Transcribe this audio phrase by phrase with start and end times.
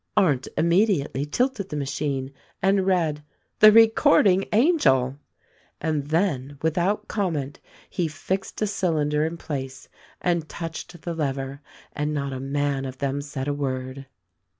[0.17, 3.21] Arndt immediately tilted the machine and read:
[3.59, 5.19] "The Re cording Angel!''
[5.89, 11.61] and then without comment, he fixed a cylinder in place and touched the lever;
[11.93, 14.07] and not a man of them said a word.